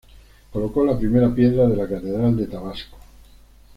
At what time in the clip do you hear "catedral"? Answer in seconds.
1.87-2.35